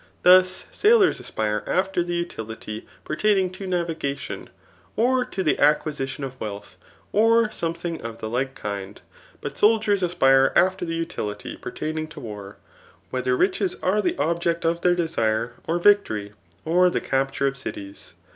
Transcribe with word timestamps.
Thus, 0.23 0.65
sailors 0.71 1.19
aspire 1.19 1.63
after 1.67 2.01
the 2.01 2.15
utility 2.15 2.87
pert&iniAg 3.05 3.53
to 3.53 3.67
nsli^ga 3.67 4.17
tion, 4.17 4.49
or 4.95 5.23
to 5.25 5.43
the 5.43 5.59
acquisition 5.59 6.23
of 6.23 6.41
wealth, 6.41 6.75
or 7.11 7.49
sometRflig 7.49 8.01
i^^e 8.01 8.31
like 8.31 8.55
kind; 8.55 8.99
but 9.41 9.59
soldiers 9.59 10.01
aspire 10.01 10.53
after 10.55 10.85
the 10.85 11.05
utiHty 11.05 11.59
]|»ertaftiRg 11.59 12.09
to 12.09 12.19
war, 12.19 12.57
whether 13.11 13.37
riches 13.37 13.75
are 13.83 14.01
the 14.01 14.17
object 14.17 14.65
of 14.65 14.81
their 14.81 14.95
Vferirej 14.95 15.51
^or 15.67 15.79
victory, 15.79 16.33
or 16.65 16.89
the 16.89 16.99
capture 16.99 17.45
of 17.45 17.55
cities. 17.55 18.15